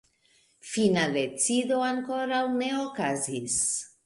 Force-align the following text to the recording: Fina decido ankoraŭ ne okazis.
Fina 0.69 1.03
decido 1.17 1.83
ankoraŭ 1.91 2.41
ne 2.57 2.71
okazis. 2.87 3.61